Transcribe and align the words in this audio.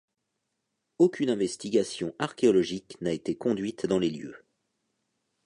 Aucune 0.97 1.29
investigation 1.29 2.15
archéologique 2.17 2.97
n'a 3.01 3.11
été 3.11 3.35
conduite 3.35 3.85
dans 3.85 3.99
les 3.99 4.09
lieux. 4.09 4.43